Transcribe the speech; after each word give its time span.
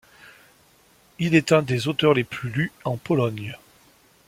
Il 1.19 1.35
est 1.35 1.51
un 1.51 1.61
des 1.61 1.87
auteurs 1.87 2.15
les 2.15 2.23
plus 2.23 2.49
lus 2.49 2.71
en 2.85 2.97
Pologne. 2.97 3.55